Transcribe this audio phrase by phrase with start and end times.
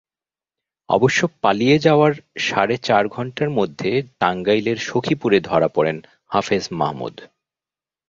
[0.89, 2.13] অবশ্য পালিয়ে যাওয়ার
[2.39, 5.97] সাড়ে চার ঘণ্টার মধ্যে টাঙ্গাইলের সখীপুরে ধরা পড়েন
[6.29, 7.15] হাফেজ মাহমুদ।